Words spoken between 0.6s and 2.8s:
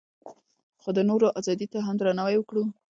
خو د نورو ازادۍ ته هم درناوی وکړو.